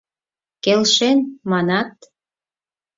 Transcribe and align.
—Келшен, 0.63 1.19
манат? 1.49 1.91